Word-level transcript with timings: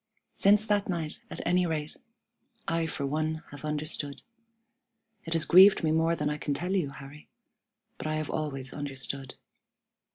Since 0.33 0.65
that 0.65 0.89
night, 0.89 1.21
at 1.29 1.45
any 1.45 1.67
rate, 1.67 1.95
I 2.67 2.87
for 2.87 3.05
one 3.05 3.43
have 3.51 3.63
understood. 3.63 4.23
It 5.25 5.33
has 5.33 5.45
grieved 5.45 5.83
me 5.83 5.91
more 5.91 6.15
than 6.15 6.27
I 6.27 6.39
can 6.39 6.55
tell 6.55 6.75
you, 6.75 6.89
Harry, 6.89 7.29
but 7.99 8.07
I 8.07 8.15
have 8.15 8.31
always 8.31 8.73
understood. 8.73 9.35